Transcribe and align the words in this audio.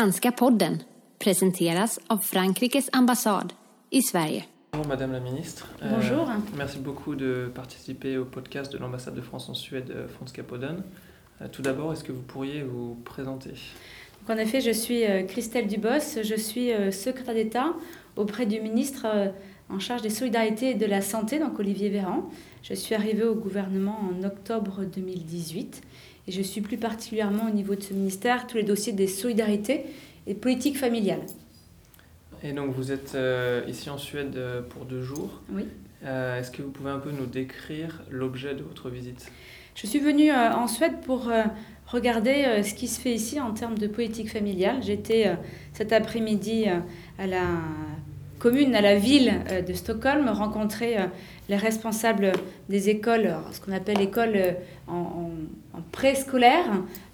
Danska 0.00 0.32
podden 0.32 0.82
presenteras 1.18 2.00
av 2.06 2.18
Frankrikes 2.18 2.88
ambassad 2.92 3.52
i 3.90 4.02
Sverige. 4.02 4.44
Bonjour 4.72 4.88
Madame 4.88 5.12
la 5.12 5.20
Ministre. 5.20 5.66
Bonjour. 5.82 6.30
Euh, 6.30 6.34
merci 6.56 6.78
beaucoup 6.78 7.14
de 7.14 7.50
participer 7.54 8.16
au 8.16 8.24
podcast 8.24 8.72
de 8.72 8.78
l'ambassade 8.78 9.14
de 9.14 9.20
France 9.20 9.50
en 9.50 9.54
Suède, 9.54 9.90
euh, 9.90 10.08
Franska 10.08 10.42
Podden. 10.42 10.82
Euh, 11.42 11.48
tout 11.52 11.60
d'abord, 11.60 11.92
est-ce 11.92 12.02
que 12.02 12.12
vous 12.12 12.22
pourriez 12.22 12.62
vous 12.62 12.94
présenter? 13.04 13.50
Donc, 13.50 14.38
en 14.38 14.38
effet, 14.38 14.62
je 14.62 14.70
suis 14.70 15.02
Christelle 15.28 15.66
Dubos, 15.66 16.22
je 16.22 16.34
suis 16.34 16.70
secrétaire 16.92 17.34
d'État 17.34 17.74
auprès 18.16 18.46
du 18.46 18.58
ministre 18.60 19.06
en 19.68 19.80
charge 19.80 20.00
des 20.00 20.10
solidarités 20.10 20.70
et 20.70 20.74
de 20.74 20.86
la 20.86 21.02
santé, 21.02 21.38
donc 21.38 21.58
Olivier 21.58 21.90
Véran. 21.90 22.30
Je 22.62 22.72
suis 22.72 22.94
arrivée 22.94 23.24
au 23.24 23.34
gouvernement 23.34 23.98
en 24.10 24.24
octobre 24.24 24.82
2018 24.84 25.82
et 26.30 26.32
je 26.32 26.42
suis 26.42 26.60
plus 26.60 26.76
particulièrement 26.76 27.48
au 27.48 27.52
niveau 27.52 27.74
de 27.74 27.82
ce 27.82 27.92
ministère 27.92 28.46
tous 28.46 28.56
les 28.56 28.62
dossiers 28.62 28.92
des 28.92 29.08
solidarités 29.08 29.84
et 30.28 30.34
politiques 30.34 30.78
familiales. 30.78 31.26
Et 32.44 32.52
donc 32.52 32.72
vous 32.72 32.92
êtes 32.92 33.16
euh, 33.16 33.64
ici 33.66 33.90
en 33.90 33.98
Suède 33.98 34.36
euh, 34.36 34.62
pour 34.62 34.84
deux 34.84 35.02
jours. 35.02 35.40
Oui. 35.52 35.64
Euh, 36.04 36.38
est-ce 36.38 36.52
que 36.52 36.62
vous 36.62 36.70
pouvez 36.70 36.90
un 36.90 37.00
peu 37.00 37.10
nous 37.10 37.26
décrire 37.26 38.00
l'objet 38.10 38.54
de 38.54 38.62
votre 38.62 38.90
visite? 38.90 39.32
Je 39.74 39.88
suis 39.88 39.98
venue 39.98 40.30
euh, 40.30 40.54
en 40.54 40.68
Suède 40.68 41.00
pour 41.04 41.32
regarder 41.88 42.62
ce 42.62 42.74
qui 42.74 42.86
se 42.86 43.00
fait 43.00 43.12
ici 43.12 43.40
en 43.40 43.52
termes 43.52 43.76
de 43.76 43.88
politique 43.88 44.30
familiale. 44.30 44.76
J'étais 44.82 45.36
cet 45.72 45.92
après-midi 45.92 46.66
à 47.18 47.26
la 47.26 47.46
commune, 48.40 48.74
à 48.74 48.80
la 48.80 48.96
ville 48.96 49.32
euh, 49.50 49.62
de 49.62 49.72
Stockholm, 49.74 50.28
rencontrer 50.28 50.98
euh, 50.98 51.04
les 51.48 51.56
responsables 51.56 52.32
des 52.68 52.88
écoles, 52.88 53.26
alors, 53.26 53.52
ce 53.52 53.60
qu'on 53.60 53.72
appelle 53.72 54.00
écoles 54.00 54.32
euh, 54.34 54.52
en, 54.88 55.30
préscolaire, 55.92 56.66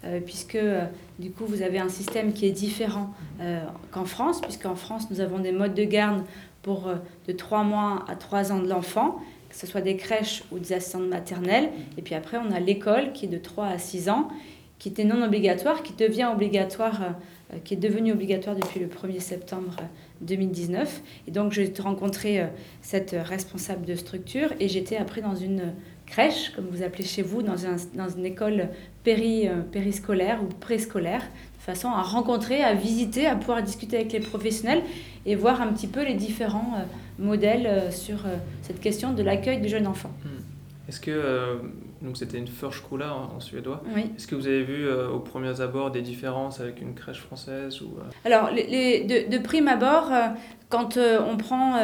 euh, 0.03 0.19
puisque 0.19 0.55
euh, 0.55 0.85
du 1.19 1.31
coup 1.31 1.45
vous 1.45 1.61
avez 1.61 1.79
un 1.79 1.89
système 1.89 2.33
qui 2.33 2.45
est 2.45 2.51
différent 2.51 3.13
euh, 3.41 3.59
qu'en 3.91 4.05
France, 4.05 4.41
puisqu'en 4.41 4.75
France 4.75 5.09
nous 5.11 5.19
avons 5.19 5.39
des 5.39 5.51
modes 5.51 5.73
de 5.73 5.83
garde 5.83 6.23
pour 6.63 6.87
euh, 6.87 6.95
de 7.27 7.33
3 7.33 7.63
mois 7.63 8.05
à 8.07 8.15
3 8.15 8.51
ans 8.51 8.59
de 8.59 8.67
l'enfant, 8.67 9.19
que 9.49 9.55
ce 9.55 9.67
soit 9.67 9.81
des 9.81 9.97
crèches 9.97 10.43
ou 10.51 10.59
des 10.59 10.73
assistantes 10.73 11.07
maternelles. 11.07 11.69
Et 11.97 12.01
puis 12.01 12.15
après, 12.15 12.37
on 12.37 12.51
a 12.51 12.59
l'école 12.59 13.13
qui 13.13 13.25
est 13.25 13.29
de 13.29 13.37
3 13.37 13.65
à 13.65 13.77
6 13.77 14.09
ans, 14.09 14.29
qui 14.79 14.89
était 14.89 15.03
non 15.03 15.23
obligatoire, 15.23 15.83
qui 15.83 15.93
devient 15.93 16.29
obligatoire, 16.31 17.01
euh, 17.01 17.09
euh, 17.53 17.57
qui 17.63 17.73
est 17.73 17.77
devenue 17.77 18.11
obligatoire 18.11 18.55
depuis 18.55 18.79
le 18.79 18.87
1er 18.87 19.19
septembre 19.19 19.75
euh, 19.79 19.85
2019. 20.21 21.01
Et 21.27 21.31
donc, 21.31 21.51
j'ai 21.51 21.71
rencontré 21.79 22.41
euh, 22.41 22.45
cette 22.81 23.13
euh, 23.13 23.23
responsable 23.23 23.85
de 23.85 23.95
structure 23.95 24.49
et 24.59 24.67
j'étais 24.67 24.97
après 24.97 25.21
dans 25.21 25.35
une 25.35 25.73
crèche, 26.05 26.51
comme 26.55 26.65
vous 26.71 26.83
appelez 26.83 27.03
chez 27.03 27.21
vous, 27.21 27.41
dans, 27.41 27.65
un- 27.65 27.75
dans 27.95 28.09
une 28.09 28.25
école 28.25 28.69
euh, 29.07 29.61
périscolaire 29.71 30.41
ou 30.43 30.47
préscolaire, 30.47 31.21
de 31.21 31.61
façon 31.63 31.89
à 31.89 32.01
rencontrer, 32.01 32.63
à 32.63 32.73
visiter, 32.73 33.25
à 33.27 33.35
pouvoir 33.35 33.61
discuter 33.63 33.97
avec 33.97 34.11
les 34.13 34.19
professionnels 34.19 34.81
et 35.25 35.35
voir 35.35 35.61
un 35.61 35.67
petit 35.73 35.87
peu 35.87 36.03
les 36.05 36.13
différents 36.13 36.85
modèles 37.19 37.91
sur 37.91 38.19
cette 38.61 38.79
question 38.79 39.11
de 39.13 39.21
l'accueil 39.23 39.59
des 39.59 39.67
jeunes 39.67 39.87
enfants. 39.87 40.11
Est-ce 40.87 41.01
que, 41.01 41.59
donc 42.01 42.17
c'était 42.17 42.37
une 42.37 42.47
förskola 42.47 43.13
en, 43.15 43.35
en 43.35 43.39
suédois, 43.39 43.81
Oui. 43.95 44.11
est-ce 44.15 44.27
que 44.27 44.35
vous 44.35 44.47
avez 44.47 44.63
vu 44.63 44.85
euh, 44.87 45.09
aux 45.09 45.19
premiers 45.19 45.61
abords 45.61 45.91
des 45.91 46.01
différences 46.01 46.59
avec 46.59 46.81
une 46.81 46.93
crèche 46.93 47.21
française 47.21 47.81
ou, 47.81 47.97
euh, 47.99 48.03
Alors, 48.25 48.51
les, 48.51 48.67
les- 48.67 49.03
de, 49.27 49.31
de 49.35 49.41
prime 49.41 49.67
abord, 49.67 50.09
euh, 50.11 50.27
quand 50.69 50.97
euh, 50.97 51.19
on 51.25 51.37
prend 51.37 51.75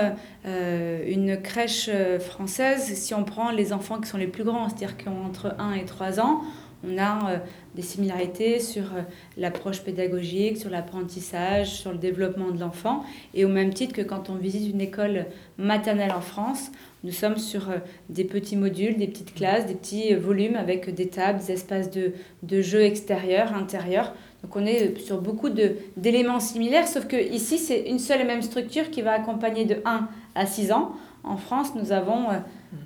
une 0.46 1.42
crèche 1.42 1.90
française, 2.20 2.94
si 2.96 3.14
on 3.14 3.24
prend 3.24 3.52
les 3.52 3.74
enfants 3.74 4.00
qui 4.00 4.10
sont 4.10 4.18
les 4.18 4.28
plus 4.28 4.44
grands, 4.44 4.68
c'est-à-dire 4.70 4.98
qui 4.98 5.08
ont 5.10 5.26
entre 5.26 5.56
1 5.60 5.74
et 5.74 5.86
3 5.86 6.20
ans, 6.20 6.42
on 6.86 6.98
a 6.98 7.32
euh, 7.32 7.38
des 7.76 7.82
similarités 7.82 8.60
sur 8.60 8.84
euh, 8.84 9.02
l'approche 9.38 9.82
pédagogique, 9.82 10.58
sur 10.58 10.70
l'apprentissage, 10.70 11.72
sur 11.72 11.92
le 11.92 11.98
développement 11.98 12.52
de 12.52 12.60
l'enfant. 12.60 13.04
Et 13.34 13.46
au 13.46 13.50
même 13.50 13.74
titre 13.74 13.94
que 13.94 14.02
quand 14.02 14.30
on 14.30 14.36
visite 14.36 14.72
une 14.72 14.82
école 14.82 15.26
maternelle 15.58 16.12
en 16.12 16.22
France, 16.22 16.72
nous 17.04 17.12
sommes 17.12 17.38
sur 17.38 17.70
euh, 17.70 17.78
des 18.10 18.24
petits 18.24 18.58
modules, 18.58 18.98
des 18.98 19.08
petites 19.08 19.34
classes, 19.34 19.66
des 19.66 19.76
petits 19.76 20.14
volumes 20.14 20.56
avec 20.56 20.94
des 20.94 21.08
tables, 21.08 21.40
des 21.40 21.52
espaces 21.52 21.90
de, 21.90 22.14
de 22.44 22.62
jeux 22.62 22.84
extérieurs, 22.84 23.54
intérieurs. 23.54 24.14
Donc 24.44 24.56
on 24.58 24.66
est 24.66 25.00
sur 25.00 25.22
beaucoup 25.22 25.50
d'éléments 25.50 26.42
similaires, 26.42 26.88
sauf 26.88 27.08
que 27.08 27.16
ici 27.16 27.58
c'est 27.58 27.82
une 27.90 28.00
seule 28.00 28.22
et 28.22 28.26
même 28.26 28.42
structure 28.42 28.90
qui 28.92 29.02
va 29.02 29.14
accompagner 29.14 29.64
de 29.64 29.78
1 29.86 30.08
à 30.36 30.46
6 30.46 30.74
ans. 30.74 30.92
En 31.24 31.38
France, 31.38 31.74
nous 31.76 31.94
avons 31.94 32.30
euh, 32.30 32.40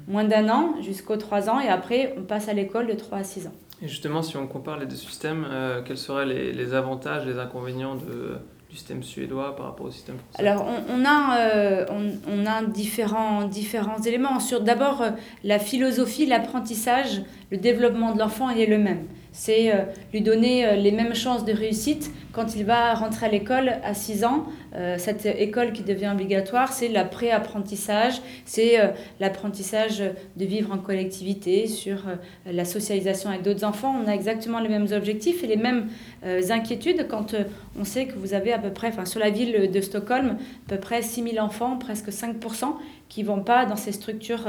moins 0.07 0.23
d'un 0.23 0.49
an 0.49 0.75
jusqu'aux 0.81 1.17
3 1.17 1.49
ans 1.49 1.59
et 1.59 1.67
après 1.67 2.13
on 2.17 2.21
passe 2.21 2.47
à 2.47 2.53
l'école 2.53 2.85
de 2.85 2.93
3 2.93 3.17
à 3.17 3.23
6 3.23 3.47
ans. 3.47 3.53
Et 3.81 3.87
justement, 3.87 4.21
si 4.23 4.37
on 4.37 4.47
compare 4.47 4.79
les 4.79 4.85
deux 4.87 4.95
systèmes, 4.95 5.45
euh, 5.49 5.81
quels 5.85 5.97
seraient 5.97 6.25
les, 6.25 6.51
les 6.51 6.73
avantages, 6.73 7.25
les 7.25 7.37
inconvénients 7.37 7.95
de, 7.95 8.37
du 8.69 8.75
système 8.75 9.03
suédois 9.03 9.55
par 9.55 9.67
rapport 9.67 9.85
au 9.85 9.91
système 9.91 10.17
français? 10.17 10.47
Alors, 10.47 10.65
on, 10.65 11.01
on 11.01 11.05
a, 11.05 11.37
euh, 11.37 11.85
on, 11.89 12.11
on 12.27 12.45
a 12.45 12.63
différents, 12.63 13.43
différents 13.43 14.01
éléments. 14.01 14.39
Sur 14.39 14.61
d'abord 14.61 15.01
euh, 15.01 15.09
la 15.43 15.59
philosophie, 15.59 16.25
l'apprentissage, 16.25 17.21
le 17.51 17.57
développement 17.57 18.13
de 18.13 18.19
l'enfant, 18.19 18.49
il 18.49 18.59
est 18.59 18.65
le 18.65 18.79
même. 18.79 19.05
C'est 19.31 19.71
lui 20.13 20.21
donner 20.21 20.75
les 20.77 20.91
mêmes 20.91 21.13
chances 21.13 21.45
de 21.45 21.53
réussite 21.53 22.11
quand 22.37 22.55
il 22.55 22.65
va 22.65 22.93
rentrer 22.93 23.25
à 23.25 23.29
l'école 23.29 23.73
à 23.83 23.95
6 23.95 24.23
ans. 24.23 24.45
Euh, 24.75 24.97
cette 24.99 25.25
école 25.25 25.71
qui 25.71 25.81
devient 25.81 26.11
obligatoire, 26.13 26.71
c'est 26.71 26.87
la 26.87 27.03
pré-apprentissage, 27.03 28.21
c'est 28.45 28.79
euh, 28.79 28.89
l'apprentissage 29.19 30.03
de 30.35 30.45
vivre 30.45 30.71
en 30.71 30.77
collectivité, 30.77 31.65
sur 31.65 32.07
euh, 32.07 32.15
la 32.45 32.63
socialisation 32.63 33.31
avec 33.31 33.41
d'autres 33.41 33.63
enfants. 33.63 33.95
On 34.03 34.07
a 34.07 34.13
exactement 34.13 34.59
les 34.59 34.69
mêmes 34.69 34.85
objectifs 34.91 35.43
et 35.43 35.47
les 35.47 35.57
mêmes 35.57 35.87
inquiétudes 36.23 37.07
quand 37.07 37.35
on 37.79 37.83
sait 37.83 38.05
que 38.05 38.17
vous 38.17 38.33
avez 38.33 38.53
à 38.53 38.59
peu 38.59 38.69
près, 38.69 38.89
enfin 38.89 39.05
sur 39.05 39.19
la 39.19 39.29
ville 39.29 39.71
de 39.71 39.81
Stockholm, 39.81 40.37
à 40.67 40.69
peu 40.69 40.77
près 40.77 41.01
6 41.01 41.23
000 41.31 41.43
enfants, 41.43 41.77
presque 41.77 42.09
5%, 42.09 42.75
qui 43.09 43.23
ne 43.23 43.27
vont 43.27 43.41
pas 43.41 43.65
dans 43.65 43.75
ces 43.77 43.93
structures 43.93 44.45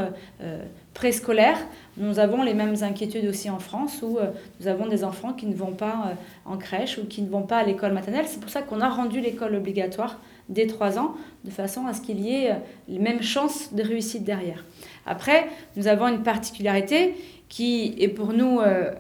préscolaires. 0.94 1.59
Nous 1.97 2.19
avons 2.19 2.43
les 2.43 2.55
mêmes 2.55 2.75
inquiétudes 2.82 3.26
aussi 3.26 3.50
en 3.50 3.60
France, 3.60 4.03
où 4.03 4.19
nous 4.60 4.66
avons 4.66 4.87
des 4.87 5.05
enfants 5.05 5.32
qui 5.32 5.47
ne 5.47 5.55
vont 5.55 5.72
pas 5.72 6.15
en 6.44 6.56
crèche 6.56 6.99
ou 6.99 7.06
qui 7.06 7.22
ne 7.22 7.28
vont 7.28 7.43
pas 7.43 7.59
à 7.59 7.65
l'école 7.65 7.78
maternelle. 7.93 8.27
C'est 8.28 8.41
pour 8.41 8.50
ça 8.50 8.62
qu'on 8.62 8.81
a 8.81 8.89
rendu 8.89 9.21
l'école 9.21 9.55
obligatoire 9.55 10.21
dès 10.49 10.66
3 10.66 10.99
ans, 10.99 11.15
de 11.44 11.50
façon 11.50 11.87
à 11.87 11.93
ce 11.93 12.00
qu'il 12.00 12.21
y 12.21 12.34
ait 12.34 12.50
euh, 12.50 12.55
les 12.89 12.99
mêmes 12.99 13.22
chances 13.22 13.75
de 13.75 13.83
réussite 13.83 14.25
derrière. 14.25 14.65
Après, 15.06 15.47
nous 15.77 15.87
avons 15.87 16.09
une 16.09 16.22
particularité 16.22 17.15
qui 17.49 17.94
est 17.99 18.09
pour 18.09 18.33
nous... 18.33 18.61
euh, 18.61 18.93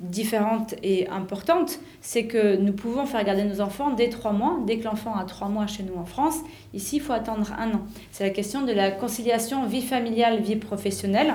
différente 0.00 0.74
et 0.82 1.08
importante, 1.08 1.78
c'est 2.00 2.26
que 2.26 2.56
nous 2.56 2.72
pouvons 2.72 3.06
faire 3.06 3.24
garder 3.24 3.44
nos 3.44 3.60
enfants 3.60 3.90
dès 3.90 4.08
trois 4.08 4.32
mois. 4.32 4.58
Dès 4.66 4.78
que 4.78 4.84
l'enfant 4.84 5.16
a 5.16 5.24
trois 5.24 5.48
mois 5.48 5.66
chez 5.66 5.82
nous 5.82 5.96
en 5.96 6.04
France, 6.04 6.36
ici, 6.72 6.96
il 6.96 7.02
faut 7.02 7.12
attendre 7.12 7.52
un 7.58 7.74
an. 7.74 7.80
C'est 8.10 8.24
la 8.24 8.30
question 8.30 8.62
de 8.62 8.72
la 8.72 8.90
conciliation 8.90 9.66
vie 9.66 9.82
familiale, 9.82 10.40
vie 10.40 10.56
professionnelle. 10.56 11.34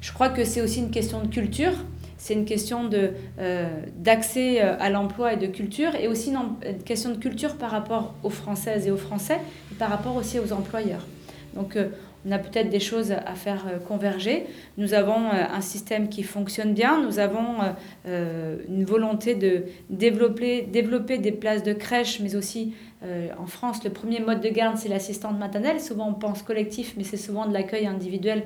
Je 0.00 0.12
crois 0.12 0.28
que 0.28 0.44
c'est 0.44 0.60
aussi 0.60 0.80
une 0.80 0.90
question 0.90 1.22
de 1.22 1.28
culture. 1.28 1.72
C'est 2.20 2.34
une 2.34 2.44
question 2.44 2.90
euh, 3.38 3.68
d'accès 3.96 4.60
euh, 4.60 4.76
à 4.78 4.90
l'emploi 4.90 5.32
et 5.32 5.36
de 5.38 5.46
culture, 5.46 5.94
et 5.94 6.06
aussi 6.06 6.30
une, 6.30 6.78
question 6.84 7.12
de 7.12 7.16
culture 7.16 7.56
par 7.56 7.70
rapport 7.70 8.12
aux 8.22 8.28
Françaises 8.28 8.86
et 8.86 8.90
aux 8.90 8.98
Français, 8.98 9.38
et 9.72 9.74
par 9.76 9.88
rapport 9.88 10.16
aussi 10.16 10.38
aux 10.38 10.52
employeurs. 10.52 11.06
Donc, 11.54 11.76
euh, 11.76 11.88
on 12.26 12.30
a 12.30 12.38
peut-être 12.38 12.68
des 12.68 12.78
choses 12.78 13.12
à 13.12 13.34
faire 13.34 13.64
converger. 13.88 14.44
Nous 14.76 14.92
avons 14.92 15.30
un 15.30 15.60
système 15.62 16.10
qui 16.10 16.22
fonctionne 16.22 16.74
bien. 16.74 17.02
Nous 17.02 17.18
avons 17.18 17.60
une 18.04 18.84
volonté 18.84 19.34
de 19.34 19.62
développer, 19.88 20.60
développer 20.60 21.16
des 21.16 21.32
places 21.32 21.62
de 21.62 21.72
crèche, 21.72 22.20
mais 22.20 22.36
aussi 22.36 22.74
en 23.02 23.46
France, 23.46 23.82
le 23.84 23.88
premier 23.88 24.20
mode 24.20 24.42
de 24.42 24.50
garde, 24.50 24.76
c'est 24.76 24.90
l'assistante 24.90 25.38
maternelle. 25.38 25.80
Souvent, 25.80 26.10
on 26.10 26.12
pense 26.12 26.42
collectif, 26.42 26.92
mais 26.98 27.04
c'est 27.04 27.16
souvent 27.16 27.46
de 27.46 27.54
l'accueil 27.54 27.86
individuel 27.86 28.42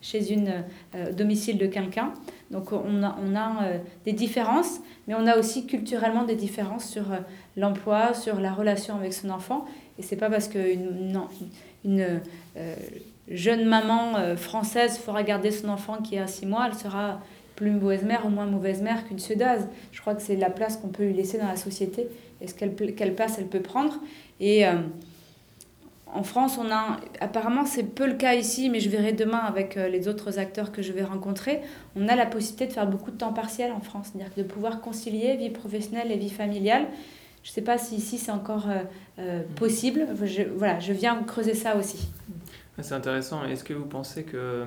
chez 0.00 0.32
une 0.32 0.64
euh, 0.94 1.12
domicile 1.12 1.58
de 1.58 1.66
quelqu'un. 1.66 2.12
Donc, 2.50 2.72
on 2.72 3.02
a, 3.02 3.16
on 3.22 3.34
a 3.34 3.64
euh, 3.64 3.78
des 4.06 4.12
différences, 4.12 4.80
mais 5.06 5.14
on 5.14 5.26
a 5.26 5.36
aussi 5.36 5.66
culturellement 5.66 6.24
des 6.24 6.34
différences 6.34 6.88
sur 6.88 7.12
euh, 7.12 7.18
l'emploi, 7.56 8.14
sur 8.14 8.40
la 8.40 8.52
relation 8.52 8.96
avec 8.96 9.12
son 9.12 9.30
enfant. 9.30 9.66
Et 9.98 10.02
c'est 10.02 10.16
pas 10.16 10.30
parce 10.30 10.48
qu'une 10.48 11.20
une, 11.84 12.20
euh, 12.56 12.74
jeune 13.28 13.66
maman 13.66 14.36
française 14.36 14.96
fera 14.96 15.22
garder 15.22 15.50
son 15.50 15.68
enfant 15.68 15.98
qui 15.98 16.16
a 16.18 16.26
6 16.26 16.46
mois, 16.46 16.68
elle 16.68 16.78
sera 16.78 17.20
plus 17.56 17.70
mauvaise 17.72 18.04
mère 18.04 18.24
ou 18.24 18.30
moins 18.30 18.46
mauvaise 18.46 18.80
mère 18.80 19.06
qu'une 19.06 19.18
suédoise. 19.18 19.68
Je 19.92 20.00
crois 20.00 20.14
que 20.14 20.22
c'est 20.22 20.36
la 20.36 20.48
place 20.48 20.76
qu'on 20.78 20.88
peut 20.88 21.04
lui 21.04 21.12
laisser 21.12 21.36
dans 21.36 21.46
la 21.48 21.56
société 21.56 22.08
et 22.40 22.46
ce 22.46 22.54
qu'elle 22.54 22.74
quelle 22.94 23.14
place 23.14 23.36
elle 23.38 23.48
peut 23.48 23.60
prendre. 23.60 23.98
Et 24.40 24.64
en 26.14 26.22
France, 26.22 26.58
on 26.58 26.70
a 26.70 26.98
apparemment 27.20 27.66
c'est 27.66 27.82
peu 27.82 28.06
le 28.06 28.14
cas 28.14 28.34
ici, 28.34 28.70
mais 28.70 28.80
je 28.80 28.88
verrai 28.88 29.12
demain 29.12 29.38
avec 29.38 29.76
euh, 29.76 29.88
les 29.88 30.08
autres 30.08 30.38
acteurs 30.38 30.72
que 30.72 30.80
je 30.80 30.92
vais 30.92 31.04
rencontrer. 31.04 31.60
On 31.96 32.08
a 32.08 32.16
la 32.16 32.26
possibilité 32.26 32.66
de 32.66 32.72
faire 32.72 32.86
beaucoup 32.86 33.10
de 33.10 33.16
temps 33.16 33.32
partiel 33.32 33.72
en 33.72 33.80
France, 33.80 34.10
c'est-à-dire 34.12 34.32
de 34.36 34.42
pouvoir 34.42 34.80
concilier 34.80 35.36
vie 35.36 35.50
professionnelle 35.50 36.10
et 36.10 36.16
vie 36.16 36.30
familiale. 36.30 36.86
Je 37.42 37.50
ne 37.50 37.54
sais 37.54 37.62
pas 37.62 37.78
si 37.78 37.96
ici 37.96 38.18
c'est 38.18 38.30
encore 38.30 38.68
euh, 38.68 38.82
euh, 39.18 39.42
possible. 39.56 40.06
Je, 40.24 40.42
voilà, 40.56 40.80
je 40.80 40.92
viens 40.92 41.22
creuser 41.22 41.54
ça 41.54 41.76
aussi. 41.76 42.08
C'est 42.80 42.94
intéressant. 42.94 43.44
Est-ce 43.44 43.64
que 43.64 43.74
vous 43.74 43.86
pensez 43.86 44.24
que 44.24 44.64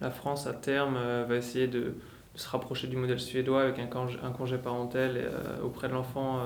la 0.00 0.10
France, 0.10 0.46
à 0.46 0.52
terme, 0.52 0.98
va 1.28 1.36
essayer 1.36 1.68
de, 1.68 1.80
de 1.80 1.94
se 2.34 2.48
rapprocher 2.48 2.88
du 2.88 2.96
modèle 2.96 3.20
suédois 3.20 3.62
avec 3.62 3.78
un 3.78 3.86
congé, 3.86 4.18
un 4.22 4.32
congé 4.32 4.58
parental 4.58 5.20
auprès 5.62 5.86
de 5.86 5.92
l'enfant 5.92 6.40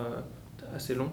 assez 0.76 0.94
long? 0.94 1.10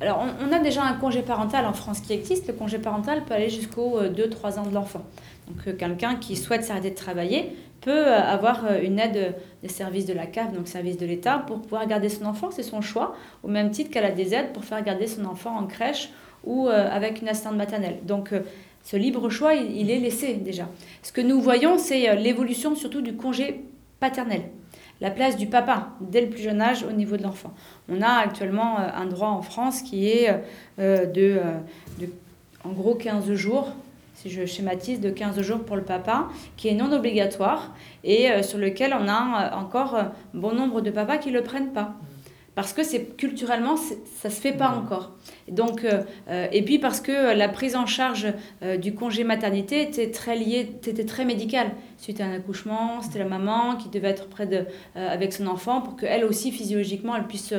Alors, 0.00 0.24
on, 0.40 0.52
a 0.52 0.60
déjà 0.60 0.84
un 0.84 0.94
congé 0.94 1.22
parental 1.22 1.66
en 1.66 1.72
France 1.72 2.00
qui 2.00 2.12
existe. 2.12 2.46
Le 2.46 2.52
congé 2.52 2.78
parental 2.78 3.24
peut 3.24 3.34
aller 3.34 3.50
jusqu'aux 3.50 4.00
2-3 4.00 4.60
ans 4.60 4.66
de 4.66 4.72
l'enfant. 4.72 5.04
Donc, 5.48 5.76
quelqu'un 5.76 6.14
qui 6.14 6.36
souhaite 6.36 6.62
s'arrêter 6.62 6.90
de 6.90 6.94
travailler 6.94 7.56
peut 7.80 8.06
avoir 8.06 8.64
une 8.80 9.00
aide 9.00 9.34
des 9.62 9.68
services 9.68 10.06
de 10.06 10.12
la 10.12 10.26
CAF, 10.26 10.52
donc 10.52 10.68
service 10.68 10.98
de 10.98 11.06
l'État, 11.06 11.38
pour 11.38 11.62
pouvoir 11.62 11.86
garder 11.88 12.08
son 12.08 12.26
enfant. 12.26 12.50
C'est 12.52 12.62
son 12.62 12.80
choix, 12.80 13.16
au 13.42 13.48
même 13.48 13.70
titre 13.72 13.90
qu'elle 13.90 14.04
a 14.04 14.12
des 14.12 14.34
aides 14.34 14.52
pour 14.52 14.64
faire 14.64 14.82
garder 14.84 15.08
son 15.08 15.24
enfant 15.24 15.56
en 15.56 15.66
crèche 15.66 16.10
ou 16.44 16.68
avec 16.68 17.20
une 17.20 17.28
assistante 17.28 17.56
maternelle. 17.56 17.98
Donc, 18.04 18.32
ce 18.90 18.96
libre 18.96 19.28
choix, 19.28 19.52
il, 19.52 19.90
est 19.90 19.98
laissé 19.98 20.32
déjà. 20.34 20.66
Ce 21.02 21.12
que 21.12 21.20
nous 21.20 21.42
voyons, 21.42 21.76
c'est 21.76 22.08
euh, 22.08 22.14
l'évolution 22.14 22.74
surtout 22.74 23.02
du 23.02 23.16
congé 23.16 23.60
paternel. 24.00 24.44
La 25.00 25.10
place 25.10 25.36
du 25.36 25.46
papa 25.46 25.90
dès 26.00 26.20
le 26.20 26.28
plus 26.28 26.42
jeune 26.42 26.60
âge 26.60 26.82
au 26.82 26.92
niveau 26.92 27.16
de 27.16 27.22
l'enfant. 27.22 27.52
On 27.88 28.02
a 28.02 28.18
actuellement 28.18 28.80
euh, 28.80 28.88
un 28.94 29.06
droit 29.06 29.28
en 29.28 29.42
France 29.42 29.82
qui 29.82 30.08
est 30.08 30.42
euh, 30.78 31.06
de, 31.06 31.40
en 32.64 32.70
gros 32.70 32.94
15 32.94 33.32
jours, 33.34 33.72
si 34.14 34.30
je 34.30 34.44
schématise, 34.44 35.00
de 35.00 35.10
15 35.10 35.40
jours 35.40 35.60
pour 35.60 35.76
le 35.76 35.82
papa, 35.82 36.28
qui 36.56 36.68
est 36.68 36.74
non 36.74 36.92
obligatoire 36.92 37.74
et 38.02 38.42
sur 38.42 38.58
lequel 38.58 38.96
on 38.98 39.06
a 39.06 39.56
encore 39.56 39.96
bon 40.34 40.52
nombre 40.52 40.80
de 40.80 40.90
papas 40.90 41.18
qui 41.18 41.30
ne 41.30 41.34
le 41.34 41.44
prennent 41.44 41.72
pas 41.72 41.94
parce 42.58 42.72
que 42.72 42.82
c'est 42.82 43.16
culturellement 43.16 43.76
ça 43.76 44.30
se 44.30 44.40
fait 44.40 44.50
pas 44.50 44.70
encore. 44.70 45.12
Et 45.46 45.52
donc 45.52 45.84
euh, 45.84 46.02
euh, 46.28 46.48
et 46.50 46.62
puis 46.64 46.80
parce 46.80 47.00
que 47.00 47.32
la 47.32 47.48
prise 47.48 47.76
en 47.76 47.86
charge 47.86 48.26
euh, 48.64 48.76
du 48.76 48.96
congé 48.96 49.22
maternité 49.22 49.80
était 49.80 50.10
très 50.10 50.34
liée, 50.34 50.68
était 50.84 51.04
très 51.04 51.24
médicale. 51.24 51.70
Suite 51.98 52.20
à 52.20 52.24
un 52.24 52.32
accouchement, 52.32 53.00
c'était 53.00 53.20
la 53.20 53.26
maman 53.26 53.76
qui 53.76 53.88
devait 53.90 54.08
être 54.08 54.26
près 54.26 54.46
de 54.46 54.64
avec 54.96 55.32
son 55.32 55.46
enfant 55.46 55.82
pour 55.82 55.94
qu'elle 55.94 56.24
aussi 56.24 56.50
physiologiquement 56.50 57.14
elle 57.14 57.28
puisse 57.28 57.54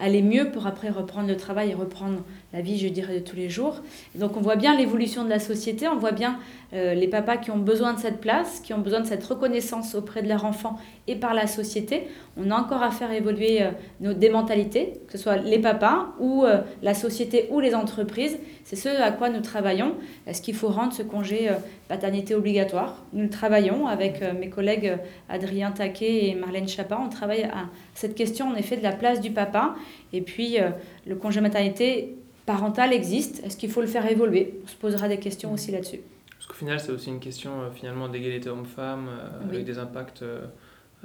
aller 0.00 0.22
mieux 0.22 0.50
pour 0.50 0.66
après 0.66 0.90
reprendre 0.90 1.28
le 1.28 1.36
travail 1.36 1.70
et 1.70 1.74
reprendre 1.74 2.24
la 2.52 2.60
vie, 2.60 2.78
je 2.78 2.88
dirais, 2.88 3.20
de 3.20 3.24
tous 3.24 3.36
les 3.36 3.50
jours. 3.50 3.82
Donc 4.14 4.36
on 4.36 4.40
voit 4.40 4.56
bien 4.56 4.76
l'évolution 4.76 5.24
de 5.24 5.28
la 5.28 5.38
société, 5.38 5.86
on 5.88 5.96
voit 5.96 6.12
bien 6.12 6.38
les 6.72 7.08
papas 7.08 7.38
qui 7.38 7.50
ont 7.50 7.58
besoin 7.58 7.94
de 7.94 7.98
cette 7.98 8.20
place, 8.20 8.60
qui 8.60 8.74
ont 8.74 8.78
besoin 8.78 9.00
de 9.00 9.06
cette 9.06 9.24
reconnaissance 9.24 9.94
auprès 9.94 10.22
de 10.22 10.28
leur 10.28 10.44
enfant 10.44 10.78
et 11.06 11.16
par 11.16 11.32
la 11.32 11.46
société. 11.46 12.08
On 12.36 12.50
a 12.50 12.56
encore 12.56 12.82
à 12.82 12.90
faire 12.90 13.10
évoluer 13.10 13.62
nos, 14.00 14.12
des 14.12 14.28
mentalités, 14.28 15.00
que 15.06 15.12
ce 15.12 15.18
soit 15.18 15.36
les 15.36 15.58
papas 15.58 16.08
ou 16.20 16.44
la 16.82 16.92
société 16.92 17.48
ou 17.50 17.60
les 17.60 17.74
entreprises. 17.74 18.38
C'est 18.64 18.76
ce 18.76 18.90
à 18.90 19.12
quoi 19.12 19.30
nous 19.30 19.40
travaillons. 19.40 19.94
Est-ce 20.26 20.42
qu'il 20.42 20.54
faut 20.54 20.68
rendre 20.68 20.92
ce 20.92 21.02
congé 21.02 21.48
paternité 21.88 22.34
obligatoire? 22.34 23.02
Nous 23.14 23.28
travaillons 23.28 23.86
avec 23.86 24.20
mes 24.38 24.50
collègues 24.50 24.98
Adrien 25.30 25.70
Taquet 25.70 26.26
et 26.26 26.34
Marlène 26.34 26.68
Chapin. 26.68 26.98
On 27.02 27.08
travaille 27.08 27.44
à 27.44 27.70
cette 27.94 28.14
question 28.14 28.48
en 28.48 28.54
effet 28.56 28.76
de 28.76 28.82
la 28.82 28.92
place 28.92 29.22
du 29.22 29.30
papa. 29.30 29.74
Et 30.12 30.20
puis 30.20 30.58
le 31.06 31.14
congé 31.16 31.40
maternité 31.40 32.17
parental 32.48 32.92
existe. 32.92 33.44
Est-ce 33.44 33.56
qu'il 33.58 33.70
faut 33.70 33.82
le 33.82 33.86
faire 33.86 34.10
évoluer? 34.10 34.60
On 34.64 34.66
se 34.66 34.76
posera 34.76 35.06
des 35.06 35.18
questions 35.18 35.52
aussi 35.52 35.70
là-dessus. 35.70 36.00
Parce 36.30 36.46
qu'au 36.46 36.54
final, 36.54 36.80
c'est 36.80 36.92
aussi 36.92 37.10
une 37.10 37.20
question 37.20 37.52
finalement 37.74 38.08
d'égalité 38.08 38.48
homme-femme 38.48 39.08
avec 39.44 39.64
des 39.64 39.78
impacts 39.78 40.24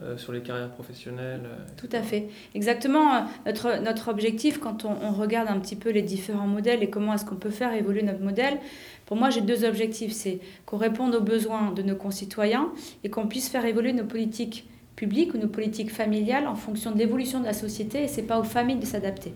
euh, 0.02 0.18
sur 0.18 0.34
les 0.34 0.42
carrières 0.42 0.72
professionnelles. 0.72 1.44
Euh, 1.46 1.56
Tout 1.78 1.90
à 1.92 2.02
fait. 2.02 2.28
Exactement. 2.56 3.16
Euh, 3.16 3.20
notre, 3.46 3.80
notre 3.80 4.08
objectif, 4.08 4.60
quand 4.60 4.86
on, 4.86 5.12
regarde 5.12 5.48
un 5.50 5.60
petit 5.60 5.76
peu 5.76 5.92
les 5.92 6.02
différents 6.02 6.48
modèles 6.48 6.82
et 6.82 6.90
comment 6.90 7.14
est-ce 7.14 7.26
qu'on 7.26 7.36
peut 7.36 7.52
faire 7.52 7.72
évoluer 7.74 8.02
notre 8.02 8.24
modèle, 8.24 8.58
pour 9.06 9.18
moi, 9.18 9.30
j'ai 9.30 9.42
deux 9.42 9.64
objectifs. 9.64 10.12
C'est 10.12 10.40
qu'on 10.66 10.78
réponde 10.78 11.14
aux 11.14 11.22
besoins 11.22 11.72
de 11.72 11.84
nos 11.84 11.96
concitoyens 11.96 12.72
et 13.04 13.12
qu'on 13.12 13.28
puisse 13.28 13.50
faire 13.50 13.68
évoluer 13.68 13.94
nos 13.94 14.06
politiques 14.06 14.68
publiques 14.96 15.36
ou 15.36 15.38
nos 15.38 15.48
politiques 15.48 15.92
familiales 15.92 16.48
en 16.48 16.56
fonction 16.56 16.92
de 16.92 16.98
l'évolution 16.98 17.40
de 17.40 17.46
la 17.46 17.54
société 17.54 18.02
et 18.02 18.08
ce 18.08 18.20
n'est 18.20 18.28
pas 18.28 18.40
aux 18.40 18.44
familles 18.44 18.80
de 18.80 18.88
s'adapter. 18.88 19.32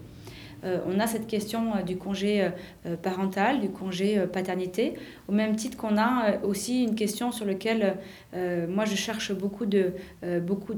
Euh, 0.63 0.80
on 0.88 1.00
a 1.00 1.07
cette 1.07 1.27
question 1.27 1.75
euh, 1.75 1.81
du 1.81 1.98
congé 1.98 2.50
euh, 2.86 2.95
parental, 2.95 3.59
du 3.59 3.69
congé 3.69 4.19
paternité, 4.31 4.94
au 5.27 5.31
même 5.31 5.56
titre 5.56 5.77
qu'on 5.77 5.98
a 5.98 6.38
aussi 6.44 6.83
une 6.83 6.95
question 6.95 7.31
sur 7.31 7.45
laquelle 7.45 7.98
moi 8.69 8.86
je 8.86 8.95
cherche 8.95 9.33
beaucoup 9.33 9.65
de 9.65 9.94
beaucoup 10.42 10.74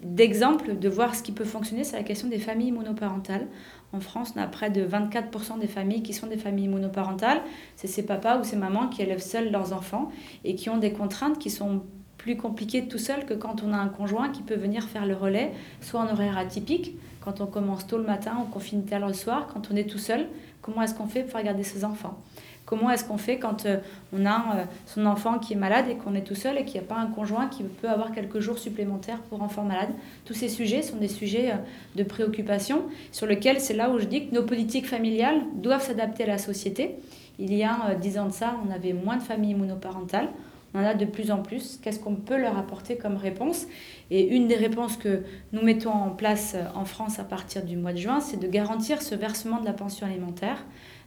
d'exemples 0.00 0.78
de 0.78 0.88
voir 0.88 1.14
ce 1.14 1.22
qui 1.22 1.32
peut 1.32 1.44
fonctionner, 1.44 1.84
c'est 1.84 1.96
la 1.96 2.02
question 2.02 2.28
des 2.28 2.38
familles 2.38 2.72
monoparentales. 2.72 3.46
En 3.92 4.00
France, 4.00 4.34
on 4.36 4.40
a 4.40 4.46
près 4.46 4.70
de 4.70 4.84
24% 4.84 5.58
des 5.60 5.66
familles 5.66 6.02
qui 6.02 6.12
sont 6.12 6.26
des 6.26 6.36
familles 6.36 6.68
monoparentales. 6.68 7.42
C'est 7.76 7.88
ces 7.88 8.04
papas 8.04 8.40
ou 8.40 8.44
ces 8.44 8.56
mamans 8.56 8.88
qui 8.88 9.02
élèvent 9.02 9.22
seuls 9.22 9.50
leurs 9.50 9.72
enfants 9.72 10.10
et 10.44 10.54
qui 10.54 10.70
ont 10.70 10.78
des 10.78 10.92
contraintes 10.92 11.38
qui 11.38 11.50
sont 11.50 11.82
plus 12.22 12.36
compliquées 12.36 12.86
tout 12.86 12.98
seul 12.98 13.26
que 13.26 13.34
quand 13.34 13.64
on 13.64 13.72
a 13.72 13.76
un 13.76 13.88
conjoint 13.88 14.28
qui 14.28 14.42
peut 14.42 14.54
venir 14.54 14.84
faire 14.84 15.06
le 15.06 15.14
relais, 15.14 15.50
soit 15.80 16.00
en 16.00 16.08
horaire 16.08 16.38
atypique, 16.38 16.96
quand 17.20 17.40
on 17.40 17.46
commence 17.46 17.86
tôt 17.86 17.98
le 17.98 18.04
matin 18.04 18.36
ou 18.40 18.44
qu'on 18.44 18.60
finit 18.60 18.84
tard 18.84 19.06
le 19.06 19.12
soir, 19.12 19.48
quand 19.52 19.68
on 19.72 19.76
est 19.76 19.90
tout 19.90 19.98
seul, 19.98 20.28
comment 20.60 20.82
est-ce 20.82 20.94
qu'on 20.94 21.08
fait 21.08 21.24
pour 21.24 21.40
regarder 21.40 21.64
ses 21.64 21.84
enfants? 21.84 22.16
Comment 22.64 22.90
est-ce 22.90 23.04
qu'on 23.04 23.18
fait 23.18 23.38
quand 23.38 23.66
euh, 23.66 23.78
on 24.12 24.24
a 24.24 24.30
euh, 24.54 24.64
son 24.86 25.04
enfant 25.06 25.40
qui 25.40 25.54
est 25.54 25.56
malade 25.56 25.86
et 25.90 25.96
qu'on 25.96 26.14
est 26.14 26.22
tout 26.22 26.36
seul 26.36 26.58
et 26.58 26.64
qu'il 26.64 26.80
n'y 26.80 26.86
a 26.86 26.88
pas 26.88 26.96
un 26.96 27.08
conjoint 27.08 27.48
qui 27.48 27.64
peut 27.64 27.88
avoir 27.88 28.12
quelques 28.12 28.38
jours 28.38 28.56
supplémentaires 28.56 29.18
pour 29.22 29.42
enfant 29.42 29.64
malade 29.64 29.90
Tous 30.24 30.34
ces 30.34 30.48
sujets 30.48 30.82
sont 30.82 30.96
des 30.96 31.08
sujets 31.08 31.50
euh, 31.50 31.56
de 31.96 32.04
préoccupation 32.04 32.84
sur 33.10 33.26
lesquels 33.26 33.60
c'est 33.60 33.74
là 33.74 33.90
où 33.90 33.98
je 33.98 34.04
dis 34.04 34.28
que 34.28 34.34
nos 34.34 34.44
politiques 34.44 34.86
familiales 34.86 35.42
doivent 35.56 35.84
s'adapter 35.84 36.22
à 36.22 36.28
la 36.28 36.38
société. 36.38 36.94
Il 37.40 37.52
y 37.52 37.64
a 37.64 37.96
dix 38.00 38.16
ans 38.16 38.26
de 38.26 38.32
ça, 38.32 38.54
on 38.64 38.70
avait 38.72 38.92
moins 38.92 39.16
de 39.16 39.22
familles 39.22 39.54
monoparentales. 39.54 40.28
On 40.74 40.80
en 40.80 40.84
a 40.84 40.94
de 40.94 41.04
plus 41.04 41.30
en 41.30 41.42
plus. 41.42 41.78
Qu'est-ce 41.82 42.00
qu'on 42.00 42.14
peut 42.14 42.40
leur 42.40 42.56
apporter 42.56 42.96
comme 42.96 43.16
réponse? 43.16 43.66
Et 44.10 44.26
une 44.34 44.48
des 44.48 44.56
réponses 44.56 44.96
que 44.96 45.22
nous 45.52 45.62
mettons 45.62 45.90
en 45.92 46.10
place 46.10 46.54
euh, 46.54 46.64
en 46.74 46.84
France 46.84 47.18
à 47.18 47.24
partir 47.24 47.64
du 47.64 47.76
mois 47.76 47.92
de 47.92 47.98
juin, 47.98 48.20
c'est 48.20 48.38
de 48.38 48.48
garantir 48.48 49.02
ce 49.02 49.14
versement 49.14 49.60
de 49.60 49.66
la 49.66 49.72
pension 49.72 50.06
alimentaire 50.06 50.64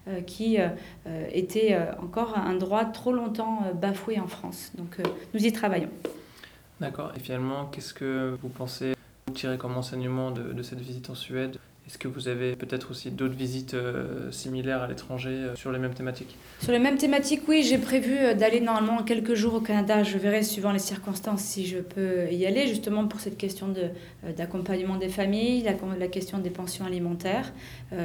euh, 0.08 0.22
qui 0.22 0.60
euh, 0.60 0.70
était 1.32 1.78
encore 2.02 2.38
un 2.38 2.56
droit 2.56 2.86
trop 2.86 3.12
longtemps 3.12 3.62
bafoué 3.74 4.20
en 4.20 4.28
France. 4.28 4.72
Donc 4.78 4.98
nous 5.34 5.46
y 5.46 5.52
travaillons. 5.52 5.90
D'accord. 6.80 7.12
Et 7.16 7.20
finalement, 7.20 7.66
qu'est-ce 7.66 7.94
que 7.94 8.38
vous 8.42 8.50
pensez? 8.50 8.94
Tirer 9.34 9.58
comme 9.58 9.76
enseignement 9.76 10.32
de 10.32 10.62
cette 10.62 10.80
visite 10.80 11.10
en 11.10 11.16
Suède? 11.16 11.58
Est-ce 11.88 12.00
que 12.00 12.08
vous 12.08 12.28
avez 12.28 12.56
peut-être 12.56 12.90
aussi 12.90 13.12
d'autres 13.12 13.36
visites 13.36 13.76
euh, 13.76 14.32
similaires 14.32 14.82
à 14.82 14.88
l'étranger 14.88 15.30
euh, 15.30 15.56
sur 15.56 15.72
les 15.72 15.78
mêmes 15.78 15.94
thématiques 15.94 16.36
Sur 16.60 16.72
les 16.72 16.80
mêmes 16.80 16.98
thématiques, 16.98 17.44
oui. 17.48 17.62
J'ai 17.62 17.78
prévu 17.78 18.18
euh, 18.18 18.34
d'aller 18.34 18.60
normalement 18.60 19.04
quelques 19.04 19.36
jours 19.36 19.54
au 19.54 19.60
Canada. 19.62 20.02
Je 20.02 20.18
verrai 20.18 20.42
suivant 20.42 20.72
les 20.72 20.80
circonstances 20.80 21.42
si 21.42 21.68
je 21.68 21.78
peux 21.78 22.32
y 22.32 22.48
aller, 22.48 22.66
justement 22.66 23.08
pour 23.08 23.20
cette 23.20 23.38
question 23.38 23.72
d'accompagnement 24.36 24.96
des 24.96 25.10
familles, 25.10 25.64
la, 26.00 26.08
question 26.08 26.40
des 26.40 26.50
pensions 26.50 26.86
alimentaires. 26.86 27.54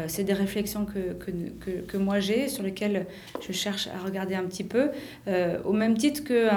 C'est 0.08 0.24
des 0.24 0.32
réflexions 0.32 0.84
que, 0.84 1.14
que, 1.14 1.70
que 1.86 1.96
moi 1.96 2.20
j'ai, 2.20 2.48
sur 2.48 2.62
lesquelles 2.62 3.06
je 3.40 3.52
cherche 3.52 3.88
à 3.88 4.04
regarder 4.04 4.34
un 4.34 4.44
petit 4.44 4.64
peu. 4.64 4.90
au 5.64 5.72
même 5.72 5.96
titre 5.96 6.22
que 6.24 6.48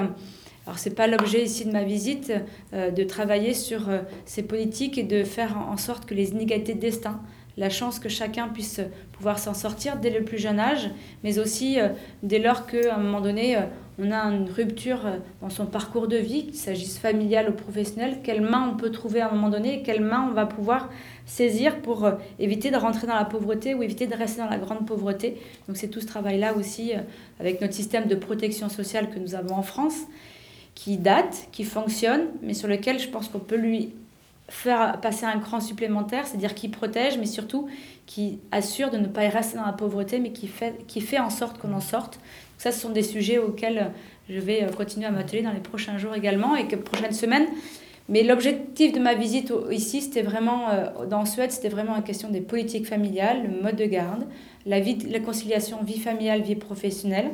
alors 0.66 0.78
c'est 0.78 0.94
pas 0.94 1.06
l'objet 1.06 1.44
ici 1.44 1.66
de 1.66 1.72
ma 1.72 1.84
visite 1.84 2.32
euh, 2.72 2.90
de 2.90 3.04
travailler 3.04 3.52
sur 3.52 3.88
euh, 3.90 3.98
ces 4.24 4.42
politiques 4.42 4.96
et 4.96 5.02
de 5.02 5.22
faire 5.22 5.58
en 5.58 5.76
sorte 5.76 6.06
que 6.06 6.14
les 6.14 6.30
inégalités 6.30 6.74
de 6.74 6.80
destin, 6.80 7.20
la 7.56 7.68
chance 7.68 7.98
que 7.98 8.08
chacun 8.08 8.48
puisse 8.48 8.80
pouvoir 9.12 9.38
s'en 9.38 9.54
sortir 9.54 9.98
dès 9.98 10.10
le 10.10 10.24
plus 10.24 10.38
jeune 10.38 10.58
âge, 10.58 10.90
mais 11.22 11.38
aussi 11.38 11.78
euh, 11.78 11.88
dès 12.22 12.38
lors 12.38 12.66
qu'à 12.66 12.94
un 12.94 12.98
moment 12.98 13.20
donné, 13.20 13.58
on 13.98 14.10
a 14.10 14.22
une 14.24 14.50
rupture 14.50 15.00
dans 15.40 15.50
son 15.50 15.66
parcours 15.66 16.08
de 16.08 16.16
vie, 16.16 16.46
qu'il 16.46 16.56
s'agisse 16.56 16.98
familial 16.98 17.50
ou 17.50 17.52
professionnel, 17.52 18.20
quelle 18.24 18.40
main 18.40 18.70
on 18.72 18.76
peut 18.76 18.90
trouver 18.90 19.20
à 19.20 19.28
un 19.28 19.34
moment 19.34 19.50
donné 19.50 19.80
et 19.80 19.82
quelle 19.82 20.00
main 20.00 20.26
on 20.28 20.32
va 20.32 20.46
pouvoir 20.46 20.88
saisir 21.26 21.80
pour 21.80 22.10
éviter 22.40 22.72
de 22.72 22.76
rentrer 22.76 23.06
dans 23.06 23.14
la 23.14 23.24
pauvreté 23.24 23.74
ou 23.74 23.84
éviter 23.84 24.08
de 24.08 24.16
rester 24.16 24.40
dans 24.40 24.50
la 24.50 24.58
grande 24.58 24.84
pauvreté. 24.84 25.36
Donc 25.68 25.76
c'est 25.76 25.88
tout 25.88 26.00
ce 26.00 26.06
travail-là 26.06 26.54
aussi 26.54 26.92
avec 27.38 27.60
notre 27.60 27.74
système 27.74 28.08
de 28.08 28.16
protection 28.16 28.68
sociale 28.68 29.10
que 29.10 29.20
nous 29.20 29.36
avons 29.36 29.54
en 29.54 29.62
France 29.62 30.06
qui 30.74 30.98
date, 30.98 31.48
qui 31.52 31.64
fonctionne, 31.64 32.22
mais 32.42 32.54
sur 32.54 32.68
lequel 32.68 32.98
je 32.98 33.08
pense 33.08 33.28
qu'on 33.28 33.38
peut 33.38 33.56
lui 33.56 33.92
faire 34.48 35.00
passer 35.00 35.24
un 35.24 35.38
cran 35.38 35.60
supplémentaire, 35.60 36.26
c'est-à-dire 36.26 36.54
qui 36.54 36.68
protège, 36.68 37.16
mais 37.18 37.26
surtout 37.26 37.68
qui 38.06 38.40
assure 38.52 38.90
de 38.90 38.98
ne 38.98 39.06
pas 39.06 39.24
y 39.24 39.28
rester 39.28 39.56
dans 39.56 39.64
la 39.64 39.72
pauvreté, 39.72 40.18
mais 40.18 40.32
qui 40.32 40.48
fait, 40.48 40.84
qui 40.86 41.00
fait 41.00 41.18
en 41.18 41.30
sorte 41.30 41.58
qu'on 41.58 41.72
en 41.72 41.80
sorte. 41.80 42.18
ça, 42.58 42.70
ce 42.70 42.80
sont 42.80 42.90
des 42.90 43.02
sujets 43.02 43.38
auxquels 43.38 43.90
je 44.28 44.38
vais 44.38 44.62
euh, 44.62 44.68
continuer 44.68 45.06
à 45.06 45.10
m'atteler 45.10 45.42
dans 45.42 45.52
les 45.52 45.60
prochains 45.60 45.98
jours 45.98 46.14
également 46.14 46.56
et 46.56 46.66
que 46.66 46.76
prochaines 46.76 47.12
semaines. 47.12 47.46
Mais 48.08 48.22
l'objectif 48.22 48.92
de 48.92 48.98
ma 48.98 49.14
visite 49.14 49.52
ici, 49.70 50.02
c'était 50.02 50.22
vraiment, 50.22 50.68
euh, 50.70 51.06
dans 51.06 51.24
Suède, 51.24 51.50
c'était 51.50 51.70
vraiment 51.70 51.94
la 51.94 52.02
question 52.02 52.28
des 52.28 52.42
politiques 52.42 52.86
familiales, 52.86 53.44
le 53.44 53.62
mode 53.62 53.76
de 53.76 53.86
garde, 53.86 54.26
la, 54.66 54.80
vie, 54.80 54.98
la 55.10 55.20
conciliation 55.20 55.82
vie 55.82 55.98
familiale, 55.98 56.42
vie 56.42 56.56
professionnelle, 56.56 57.30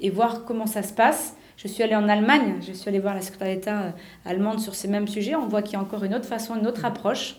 et 0.00 0.10
voir 0.10 0.44
comment 0.44 0.66
ça 0.66 0.84
se 0.84 0.92
passe. 0.92 1.34
Je 1.62 1.68
suis 1.68 1.82
allée 1.82 1.94
en 1.94 2.08
Allemagne, 2.08 2.54
je 2.66 2.72
suis 2.72 2.88
allée 2.88 3.00
voir 3.00 3.14
la 3.14 3.20
secrétaire 3.20 3.54
d'État 3.54 3.80
euh, 3.82 3.90
allemande 4.24 4.60
sur 4.60 4.74
ces 4.74 4.88
mêmes 4.88 5.06
sujets. 5.06 5.34
On 5.34 5.46
voit 5.46 5.60
qu'il 5.60 5.74
y 5.74 5.76
a 5.76 5.80
encore 5.80 6.02
une 6.04 6.14
autre 6.14 6.24
façon, 6.24 6.56
une 6.56 6.66
autre 6.66 6.86
approche. 6.86 7.36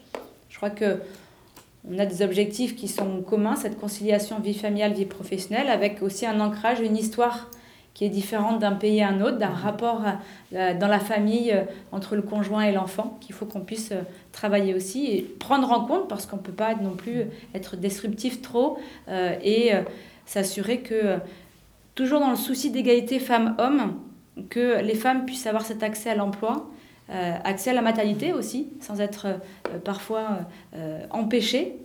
Je 0.48 0.58
crois 0.58 0.70
que 0.70 1.00
on 1.90 1.98
a 1.98 2.06
des 2.06 2.22
objectifs 2.22 2.75
qui 2.75 2.88
sont 2.88 3.24
communs, 3.24 3.56
cette 3.56 3.80
conciliation 3.80 4.40
vie 4.40 4.54
familiale, 4.54 4.94
vie 4.94 5.08
professionnelle, 5.08 5.70
avec 5.70 6.04
aussi 6.04 6.28
un 6.28 6.40
ancrage, 6.40 6.82
une 6.82 6.96
histoire 6.96 7.50
qui 7.96 8.06
est 8.06 8.10
différente 8.10 8.60
d'un 8.60 8.74
pays 8.74 9.01
à 9.01 9.10
un 9.10 9.22
autre, 9.22 9.40
d'un 9.40 9.48
rapport 9.48 10.04
dans 10.51 10.88
la 10.88 11.00
famille 11.00 11.54
entre 11.92 12.16
le 12.16 12.22
conjoint 12.22 12.62
et 12.62 12.72
l'enfant, 12.72 13.18
qu'il 13.22 13.34
faut 13.34 13.48
qu'on 13.48 13.62
puisse 13.62 13.92
travailler 14.32 14.75
aussi 14.75 15.08
et 15.08 15.24
prendre 15.24 15.72
en 15.72 15.84
compte 15.84 16.08
parce 16.08 16.28
qu'on 16.28 16.38
ne 16.38 16.42
peut 16.44 16.51
pas 16.51 16.75
non 16.75 16.92
plus 16.92 17.25
être 17.56 17.75
disruptif 17.75 18.44
trop 18.44 18.78
et 19.10 19.72
s'assurer 20.28 20.82
que, 20.82 21.18
toujours 21.96 22.20
dans 22.20 22.30
le 22.30 22.38
souci 22.38 22.70
d'égalité 22.70 23.20
femmes-hommes, 23.20 24.00
que 24.50 24.82
les 24.82 24.96
femmes 24.96 25.26
puissent 25.26 25.48
avoir 25.48 25.66
cet 25.66 25.84
accès 25.84 26.10
à 26.10 26.16
l'emploi, 26.16 26.70
euh, 27.10 27.34
accès 27.44 27.72
à 27.72 27.74
la 27.74 27.82
maternité 27.82 28.32
aussi, 28.32 28.70
sans 28.80 29.02
être 29.02 29.28
euh, 29.28 29.78
parfois 29.84 30.40
euh, 30.76 31.04
empêchées 31.10 31.76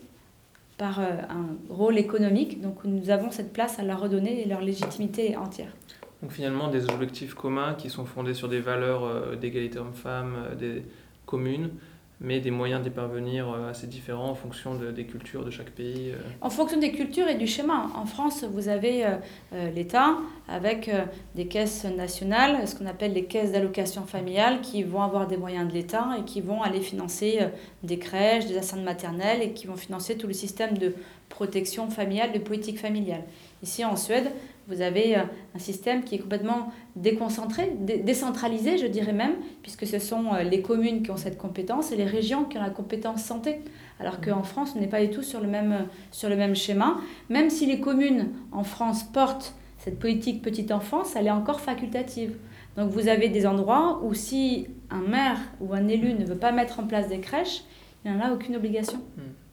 par 0.79 1.01
un 1.01 1.57
rôle 1.71 1.97
économique. 1.97 2.61
Donc 2.61 2.85
nous 2.85 3.09
avons 3.09 3.31
cette 3.31 3.51
place 3.51 3.79
à 3.79 3.83
leur 3.83 3.99
redonner 3.99 4.43
et 4.43 4.45
leur 4.45 4.61
légitimité 4.61 5.35
entière. 5.35 5.73
Donc 6.21 6.33
finalement 6.33 6.69
des 6.69 6.85
objectifs 6.91 7.33
communs 7.33 7.73
qui 7.73 7.89
sont 7.89 8.05
fondés 8.05 8.35
sur 8.35 8.49
des 8.49 8.61
valeurs 8.61 9.39
d'égalité 9.39 9.79
homme-femme, 9.79 10.49
des 10.59 10.85
communes, 11.25 11.71
mais 12.21 12.41
des 12.41 12.51
moyens 12.51 12.83
d'y 12.83 12.91
parvenir 12.91 13.51
euh, 13.51 13.71
assez 13.71 13.87
différents 13.87 14.31
en 14.31 14.35
fonction 14.35 14.75
des 14.75 15.05
cultures 15.05 15.45
de 15.45 15.51
chaque 15.51 15.71
pays. 15.71 16.13
Euh. 16.13 16.17
En 16.41 16.49
fonction 16.49 16.79
des 16.79 16.93
cultures 16.93 17.29
et 17.29 17.35
du 17.35 17.47
schéma. 17.47 17.91
En 17.95 18.07
France, 18.07 18.45
vous 18.45 18.69
avez 18.69 19.05
euh, 19.05 19.71
l'État 19.75 20.17
avec 20.49 20.91
des 21.35 21.47
caisses 21.47 21.85
nationales, 21.85 22.67
ce 22.67 22.77
qu'on 22.77 22.87
appelle 22.87 23.13
les 23.13 23.25
caisses 23.25 23.53
d'allocation 23.53 24.07
familiale, 24.07 24.61
qui 24.61 24.83
vont 24.83 25.03
avoir 25.03 25.27
des 25.27 25.37
moyens 25.37 25.69
de 25.69 25.75
l'État 25.75 26.17
et 26.19 26.23
qui 26.23 26.41
vont 26.41 26.63
aller 26.63 26.81
financer 26.81 27.41
des 27.83 27.99
crèches, 27.99 28.47
des 28.47 28.57
assistantes 28.57 28.85
maternelles 28.85 29.43
et 29.43 29.53
qui 29.53 29.67
vont 29.67 29.77
financer 29.77 30.17
tout 30.17 30.29
le 30.29 30.33
système 30.33 30.79
de 30.79 30.95
protection 31.29 31.91
familiale, 31.91 32.33
de 32.33 32.39
politique 32.39 32.79
familiale. 32.79 33.25
Ici 33.63 33.85
en 33.85 33.97
Suède, 33.97 34.31
vous 34.69 34.81
avez 34.81 35.17
euh, 35.17 35.23
un 35.55 35.59
système 35.59 36.03
qui 36.03 36.17
est 36.17 36.19
complètement 36.19 36.73
déconcentré, 36.97 37.73
décentralisé, 37.79 38.79
je 38.79 38.87
dirais 38.87 39.13
même, 39.13 39.35
puisque 39.63 39.87
ce 39.87 39.99
sont 39.99 40.35
euh, 40.35 40.43
les 40.43 40.61
communes 40.61 41.03
qui 41.03 41.11
ont 41.11 41.17
cette 41.17 41.39
compétence 41.39 41.93
et 41.93 41.97
les 41.97 42.05
régions 42.05 42.45
qui 42.45 42.59
ont 42.59 42.63
la 42.63 42.71
compétence 42.71 43.23
santé. 43.23 43.61
Alors 44.01 44.21
qu'en 44.21 44.43
France, 44.43 44.73
on 44.77 44.81
n'est 44.81 44.89
pas 44.89 45.01
du 45.01 45.11
tout 45.11 45.23
sur 45.23 45.41
le, 45.41 45.47
même, 45.47 45.73
euh, 45.73 45.83
sur 46.11 46.29
le 46.29 46.37
même 46.37 46.57
schéma. 46.57 46.97
Même 47.29 47.49
si 47.49 47.67
les 47.67 47.81
communes 47.81 48.31
en 48.51 48.65
France 48.65 49.05
portent 49.05 49.55
cette 49.79 49.99
politique 49.99 50.43
petite 50.43 50.73
enfance, 50.73 51.15
elle 51.15 51.29
est 51.29 51.31
encore 51.31 51.61
facultative. 51.61 52.37
Donc 52.77 52.91
vous 52.91 53.09
avez 53.09 53.29
des 53.29 53.47
endroits 53.47 54.01
où 54.03 54.15
si 54.15 54.67
un 54.91 55.01
maire 55.01 55.39
ou 55.61 55.75
un 55.75 55.87
élu 55.87 56.13
ne 56.15 56.25
veut 56.25 56.37
pas 56.37 56.51
mettre 56.51 56.81
en 56.81 56.87
place 56.87 57.09
des 57.09 57.21
crèches, 57.21 57.63
il 58.05 58.11
n'y 58.11 58.17
en 58.17 58.21
a 58.21 58.33
aucune 58.33 58.57
obligation. 58.57 58.99
Hmm. 59.17 59.46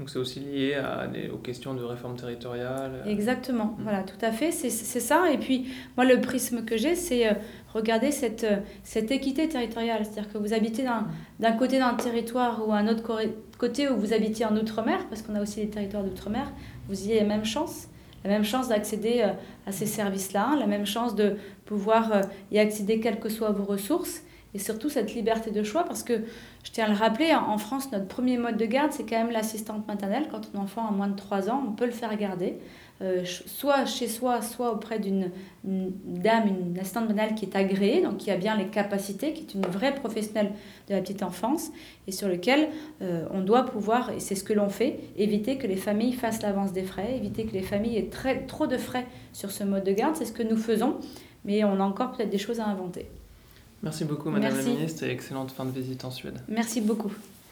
Donc 0.00 0.08
c'est 0.08 0.18
aussi 0.18 0.40
lié 0.40 0.76
à 0.76 1.10
aux 1.30 1.36
questions 1.36 1.74
de 1.74 1.82
réforme 1.82 2.16
territoriale. 2.16 3.02
Exactement, 3.06 3.76
mm. 3.78 3.82
voilà, 3.82 4.02
tout 4.02 4.16
à 4.22 4.32
fait, 4.32 4.50
c'est 4.50 4.70
ça. 4.70 5.30
Et 5.30 5.36
puis 5.36 5.66
moi, 5.98 6.06
le 6.06 6.22
prisme 6.22 6.64
que 6.64 6.78
j'ai, 6.78 6.94
c'est 6.94 7.28
euh, 7.28 7.34
regarder 7.74 8.10
cette, 8.10 8.44
euh, 8.44 8.56
cette 8.82 9.10
équité 9.10 9.46
territoriale. 9.46 10.06
C'est-à-dire 10.06 10.32
que 10.32 10.38
vous 10.38 10.54
habitez 10.54 10.86
d'un 11.38 11.52
côté 11.52 11.78
d'un 11.78 11.92
territoire 11.92 12.66
ou 12.66 12.72
un 12.72 12.88
autre 12.88 13.02
côté 13.58 13.90
où 13.90 13.96
vous 13.98 14.14
habitez 14.14 14.46
en 14.46 14.56
Outre-mer, 14.56 15.06
parce 15.10 15.20
qu'on 15.20 15.34
a 15.34 15.42
aussi 15.42 15.60
des 15.60 15.68
territoires 15.68 16.02
d'Outre-mer, 16.02 16.50
vous 16.88 17.06
y 17.06 17.10
avez 17.10 17.20
la 17.20 17.26
même 17.26 17.44
chance. 17.44 17.88
La 18.24 18.30
même 18.30 18.44
chance 18.44 18.68
d'accéder 18.68 19.20
euh, 19.22 19.32
à 19.66 19.72
ces 19.72 19.86
services-là, 19.86 20.56
la 20.58 20.66
même 20.66 20.86
chance 20.86 21.14
de 21.14 21.36
pouvoir 21.66 22.22
y 22.50 22.58
accéder 22.58 23.00
quelles 23.00 23.20
que 23.20 23.28
soient 23.28 23.50
vos 23.50 23.64
ressources 23.64 24.22
et 24.54 24.58
surtout 24.58 24.88
cette 24.88 25.14
liberté 25.14 25.50
de 25.50 25.62
choix 25.62 25.84
parce 25.84 26.02
que 26.02 26.14
je 26.64 26.70
tiens 26.72 26.86
à 26.86 26.88
le 26.88 26.94
rappeler, 26.94 27.34
en 27.34 27.56
France, 27.58 27.90
notre 27.92 28.06
premier 28.06 28.36
mode 28.36 28.56
de 28.56 28.66
garde, 28.66 28.92
c'est 28.92 29.04
quand 29.04 29.16
même 29.16 29.30
l'assistante 29.30 29.86
maternelle. 29.88 30.26
Quand 30.30 30.50
ton 30.50 30.58
enfant 30.58 30.86
a 30.86 30.90
moins 30.90 31.08
de 31.08 31.16
3 31.16 31.48
ans, 31.48 31.64
on 31.66 31.72
peut 31.72 31.86
le 31.86 31.90
faire 31.90 32.14
garder, 32.16 32.58
euh, 33.02 33.24
soit 33.24 33.86
chez 33.86 34.08
soi, 34.08 34.42
soit 34.42 34.72
auprès 34.72 34.98
d'une 34.98 35.30
dame, 35.64 36.48
une 36.48 36.78
assistante 36.78 37.08
maternelle 37.08 37.34
qui 37.34 37.46
est 37.46 37.56
agréée, 37.56 38.02
donc 38.02 38.18
qui 38.18 38.30
a 38.30 38.36
bien 38.36 38.56
les 38.56 38.66
capacités, 38.66 39.32
qui 39.32 39.42
est 39.42 39.54
une 39.54 39.64
vraie 39.66 39.94
professionnelle 39.94 40.52
de 40.88 40.94
la 40.94 41.00
petite 41.00 41.22
enfance, 41.22 41.70
et 42.06 42.12
sur 42.12 42.28
lequel 42.28 42.68
euh, 43.00 43.26
on 43.32 43.40
doit 43.40 43.64
pouvoir, 43.64 44.10
et 44.10 44.20
c'est 44.20 44.34
ce 44.34 44.44
que 44.44 44.52
l'on 44.52 44.68
fait, 44.68 45.00
éviter 45.16 45.56
que 45.56 45.66
les 45.66 45.76
familles 45.76 46.12
fassent 46.12 46.42
l'avance 46.42 46.72
des 46.72 46.82
frais, 46.82 47.16
éviter 47.16 47.46
que 47.46 47.52
les 47.52 47.62
familles 47.62 47.96
aient 47.96 48.10
trop 48.46 48.66
de 48.66 48.76
frais 48.76 49.06
sur 49.32 49.50
ce 49.50 49.64
mode 49.64 49.84
de 49.84 49.92
garde. 49.92 50.16
C'est 50.16 50.26
ce 50.26 50.32
que 50.32 50.42
nous 50.42 50.58
faisons, 50.58 50.96
mais 51.46 51.64
on 51.64 51.80
a 51.80 51.82
encore 51.82 52.12
peut-être 52.12 52.30
des 52.30 52.38
choses 52.38 52.60
à 52.60 52.66
inventer. 52.66 53.06
Merci 53.82 54.04
beaucoup, 54.04 54.30
Madame 54.30 54.56
la 54.56 54.62
Ministre, 54.62 55.04
et 55.04 55.10
excellente 55.10 55.52
fin 55.52 55.64
de 55.64 55.70
visite 55.70 56.04
en 56.04 56.10
Suède. 56.10 56.40
Merci 56.48 56.80
beaucoup. 56.80 57.12